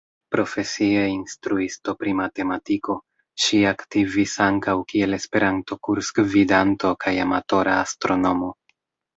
[0.35, 2.95] Profesie instruisto pri matematiko,
[3.43, 8.55] ŝi aktivis ankaŭ kiel Esperanto-kursgvidanto kaj amatora astronomo.